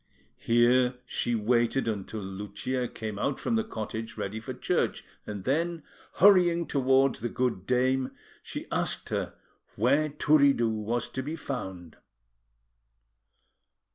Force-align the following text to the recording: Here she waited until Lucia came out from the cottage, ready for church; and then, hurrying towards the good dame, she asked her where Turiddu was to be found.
Here 0.39 0.95
she 1.05 1.35
waited 1.35 1.87
until 1.87 2.21
Lucia 2.21 2.87
came 2.87 3.19
out 3.19 3.39
from 3.39 3.55
the 3.55 3.63
cottage, 3.63 4.17
ready 4.17 4.39
for 4.39 4.51
church; 4.51 5.05
and 5.27 5.43
then, 5.43 5.83
hurrying 6.13 6.65
towards 6.65 7.19
the 7.19 7.29
good 7.29 7.67
dame, 7.67 8.09
she 8.41 8.65
asked 8.71 9.09
her 9.09 9.35
where 9.75 10.09
Turiddu 10.09 10.67
was 10.69 11.07
to 11.09 11.21
be 11.21 11.35
found. 11.35 11.97